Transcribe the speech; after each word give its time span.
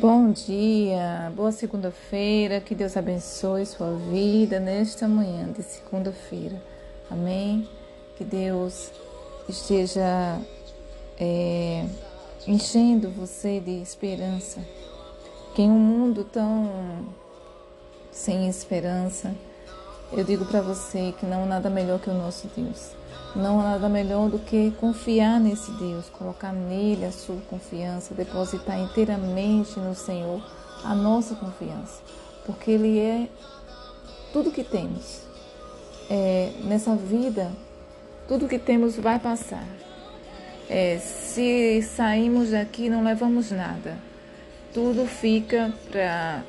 bom 0.00 0.30
dia, 0.30 1.32
boa 1.34 1.50
segunda-feira, 1.50 2.60
que 2.60 2.72
Deus 2.72 2.96
abençoe 2.96 3.66
sua 3.66 3.96
vida 3.96 4.60
nesta 4.60 5.08
manhã 5.08 5.50
de 5.50 5.60
segunda-feira, 5.60 6.62
amém? 7.10 7.68
Que 8.16 8.22
Deus 8.22 8.92
esteja 9.48 10.40
é, 11.18 11.84
enchendo 12.46 13.10
você 13.10 13.58
de 13.58 13.82
esperança, 13.82 14.60
que 15.56 15.62
em 15.62 15.70
um 15.70 15.80
mundo 15.80 16.22
tão 16.22 17.06
sem 18.12 18.48
esperança, 18.48 19.34
eu 20.12 20.24
digo 20.24 20.44
para 20.46 20.60
você 20.62 21.14
que 21.18 21.26
não 21.26 21.44
há 21.44 21.46
nada 21.46 21.70
melhor 21.70 21.98
que 21.98 22.08
o 22.08 22.14
nosso 22.14 22.48
Deus. 22.56 22.92
Não 23.36 23.60
há 23.60 23.64
nada 23.64 23.88
melhor 23.88 24.30
do 24.30 24.38
que 24.38 24.70
confiar 24.80 25.38
nesse 25.38 25.70
Deus, 25.72 26.08
colocar 26.08 26.52
nele 26.52 27.04
a 27.04 27.12
sua 27.12 27.36
confiança, 27.50 28.14
depositar 28.14 28.78
inteiramente 28.78 29.78
no 29.78 29.94
Senhor 29.94 30.42
a 30.82 30.94
nossa 30.94 31.34
confiança, 31.34 32.00
porque 32.46 32.70
Ele 32.70 32.98
é 32.98 33.28
tudo 34.32 34.50
que 34.50 34.64
temos. 34.64 35.22
É, 36.10 36.52
nessa 36.64 36.96
vida, 36.96 37.52
tudo 38.26 38.48
que 38.48 38.58
temos 38.58 38.96
vai 38.96 39.18
passar. 39.18 39.66
É, 40.70 40.98
se 40.98 41.82
saímos 41.82 42.50
daqui, 42.50 42.88
não 42.88 43.02
levamos 43.02 43.50
nada. 43.50 43.98
Tudo 44.72 45.06
fica 45.06 45.72
para. 45.90 46.42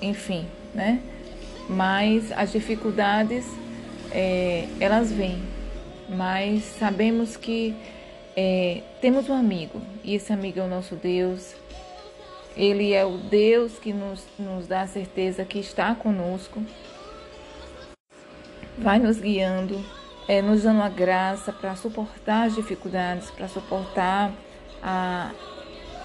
Enfim, 0.00 0.46
né? 0.74 1.00
Mas 1.74 2.30
as 2.32 2.52
dificuldades 2.52 3.46
é, 4.10 4.68
elas 4.78 5.10
vêm, 5.10 5.42
mas 6.08 6.64
sabemos 6.64 7.36
que 7.36 7.74
é, 8.36 8.82
temos 9.00 9.28
um 9.28 9.34
amigo 9.34 9.80
e 10.04 10.14
esse 10.14 10.32
amigo 10.32 10.60
é 10.60 10.62
o 10.62 10.68
nosso 10.68 10.94
Deus. 10.96 11.54
Ele 12.54 12.92
é 12.92 13.04
o 13.04 13.16
Deus 13.16 13.78
que 13.78 13.92
nos, 13.92 14.26
nos 14.38 14.66
dá 14.66 14.82
a 14.82 14.86
certeza 14.86 15.42
que 15.42 15.58
está 15.58 15.94
conosco, 15.94 16.62
vai 18.76 18.98
nos 18.98 19.18
guiando, 19.18 19.82
é, 20.28 20.42
nos 20.42 20.64
dando 20.64 20.82
a 20.82 20.88
graça 20.90 21.50
para 21.50 21.74
suportar 21.76 22.48
as 22.48 22.54
dificuldades, 22.54 23.30
para 23.30 23.48
suportar 23.48 24.32
a, 24.82 25.30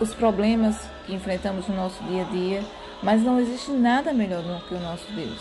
os 0.00 0.14
problemas 0.14 0.76
que 1.04 1.14
enfrentamos 1.14 1.68
no 1.68 1.76
nosso 1.76 2.02
dia 2.04 2.22
a 2.22 2.30
dia. 2.30 2.79
Mas 3.02 3.22
não 3.22 3.40
existe 3.40 3.70
nada 3.70 4.12
melhor 4.12 4.42
do 4.42 4.66
que 4.66 4.74
o 4.74 4.80
nosso 4.80 5.10
Deus. 5.12 5.40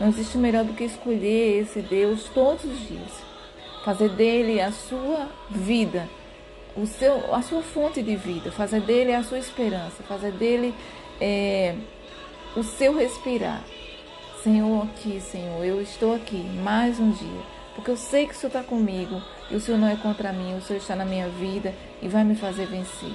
Não 0.00 0.08
existe 0.08 0.38
melhor 0.38 0.64
do 0.64 0.72
que 0.72 0.84
escolher 0.84 1.60
esse 1.62 1.80
Deus 1.80 2.24
todos 2.34 2.64
os 2.64 2.88
dias. 2.88 3.22
Fazer 3.84 4.08
dele 4.10 4.60
a 4.60 4.72
sua 4.72 5.28
vida, 5.50 6.08
o 6.76 6.86
seu, 6.86 7.34
a 7.34 7.42
sua 7.42 7.62
fonte 7.62 8.02
de 8.02 8.16
vida, 8.16 8.50
fazer 8.50 8.80
dele 8.80 9.14
a 9.14 9.22
sua 9.22 9.38
esperança, 9.38 10.02
fazer 10.02 10.32
dele 10.32 10.74
é, 11.20 11.76
o 12.56 12.62
seu 12.62 12.96
respirar. 12.96 13.62
Senhor, 14.42 14.84
aqui, 14.84 15.20
Senhor, 15.20 15.64
eu 15.64 15.80
estou 15.80 16.14
aqui 16.14 16.36
mais 16.62 16.98
um 16.98 17.10
dia, 17.10 17.40
porque 17.74 17.90
eu 17.90 17.96
sei 17.96 18.26
que 18.26 18.34
o 18.34 18.36
Senhor 18.36 18.48
está 18.48 18.62
comigo 18.62 19.22
e 19.50 19.56
o 19.56 19.60
Senhor 19.60 19.78
não 19.78 19.88
é 19.88 19.96
contra 19.96 20.32
mim, 20.32 20.56
o 20.56 20.62
Senhor 20.62 20.78
está 20.78 20.96
na 20.96 21.04
minha 21.04 21.28
vida 21.28 21.74
e 22.02 22.08
vai 22.08 22.24
me 22.24 22.34
fazer 22.34 22.66
vencer. 22.66 23.12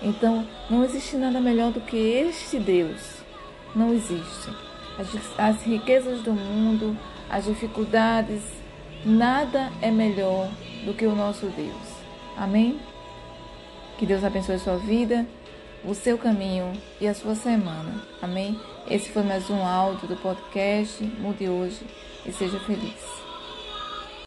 Então, 0.00 0.46
não 0.68 0.82
existe 0.84 1.16
nada 1.16 1.40
melhor 1.40 1.70
do 1.70 1.80
que 1.80 1.96
este 1.96 2.58
Deus. 2.58 3.21
Não 3.74 3.92
existe 3.92 4.50
as, 4.98 5.08
as 5.38 5.62
riquezas 5.62 6.20
do 6.22 6.32
mundo, 6.32 6.96
as 7.28 7.44
dificuldades, 7.44 8.42
nada 9.04 9.70
é 9.80 9.90
melhor 9.90 10.50
do 10.84 10.94
que 10.94 11.06
o 11.06 11.14
nosso 11.14 11.46
Deus. 11.46 12.02
Amém? 12.36 12.78
Que 13.98 14.06
Deus 14.06 14.24
abençoe 14.24 14.58
sua 14.58 14.76
vida, 14.76 15.26
o 15.84 15.94
seu 15.94 16.18
caminho 16.18 16.72
e 17.00 17.06
a 17.06 17.14
sua 17.14 17.34
semana. 17.34 18.02
Amém? 18.20 18.58
Esse 18.88 19.10
foi 19.10 19.22
mais 19.22 19.48
um 19.48 19.64
áudio 19.64 20.08
do 20.08 20.16
podcast 20.16 21.02
Mude 21.20 21.48
Hoje 21.48 21.80
e 22.26 22.32
seja 22.32 22.58
feliz. 22.60 23.31